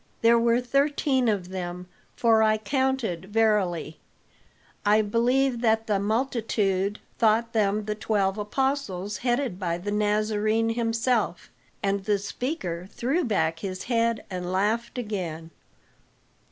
There 0.23 0.39
were 0.39 0.59
thirteen 0.59 1.27
of 1.29 1.49
them, 1.49 1.85
for 2.15 2.41
I 2.41 2.57
counted; 2.57 3.25
verily, 3.25 3.99
I 4.83 5.03
believe 5.03 5.61
that 5.61 5.85
the 5.85 5.99
multitude 5.99 6.97
thought 7.19 7.53
them 7.53 7.85
the 7.85 7.93
twelve 7.93 8.39
apostles 8.39 9.17
headed 9.17 9.59
by 9.59 9.77
the 9.77 9.91
Nazarene 9.91 10.69
himself." 10.69 11.51
And 11.83 12.05
the 12.05 12.17
speaker 12.17 12.87
threw 12.91 13.23
back 13.23 13.59
his 13.59 13.83
head 13.83 14.23
and 14.31 14.51
laughed 14.51 14.97
again. 14.97 15.51